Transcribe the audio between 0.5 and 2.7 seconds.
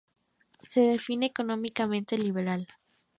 Se define como económicamente liberal.